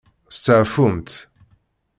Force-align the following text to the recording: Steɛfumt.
Steɛfumt. 0.35 1.11